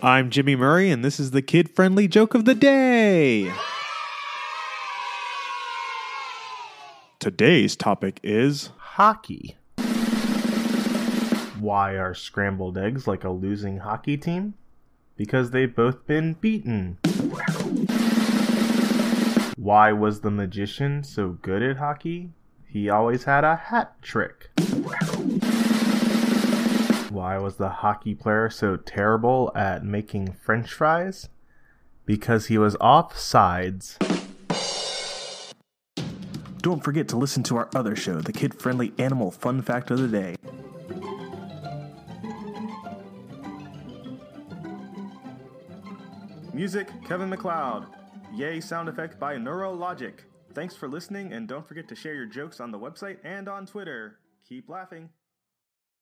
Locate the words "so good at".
21.02-21.78